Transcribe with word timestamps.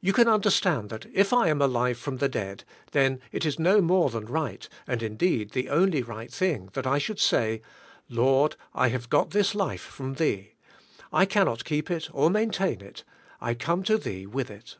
You 0.00 0.14
can 0.14 0.26
understand 0.26 0.88
that 0.88 1.04
if 1.12 1.34
I 1.34 1.48
am 1.48 1.60
alive 1.60 1.98
from 1.98 2.16
the 2.16 2.30
dead 2.30 2.64
^iBtD 2.64 2.64
YOURSKI^VKS 2.64 2.88
tJN'TO 2.88 2.88
GOD. 2.96 3.22
199 3.24 3.28
then 3.28 3.28
it 3.30 3.44
is 3.44 3.58
no 3.58 3.80
more 3.82 4.08
than 4.08 4.24
right, 4.24 4.68
and 4.86 5.02
indeed 5.02 5.50
the 5.50 5.68
only 5.68 6.02
rig 6.02 6.28
ht 6.30 6.32
thing 6.32 6.68
that 6.72 6.86
I 6.86 6.96
should 6.96 7.20
say, 7.20 7.60
'*L,ord, 8.10 8.56
I 8.72 8.88
have 8.88 9.10
gfot 9.10 9.32
this 9.32 9.54
life 9.54 9.82
from 9.82 10.14
Thee; 10.14 10.54
I 11.12 11.26
cannot 11.26 11.66
keep 11.66 11.90
it 11.90 12.08
or 12.14 12.30
maintain 12.30 12.80
it, 12.80 13.04
I 13.38 13.52
come 13.52 13.82
to 13.82 13.98
Thee 13.98 14.24
with 14.24 14.50
it." 14.50 14.78